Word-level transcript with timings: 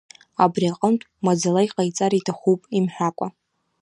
Абри 0.43 0.67
аҟынтә 0.71 1.05
маӡала 1.25 1.61
иҟаиҵар 1.67 2.11
иҭахуп, 2.15 2.61
имҳәакәа. 2.77 3.27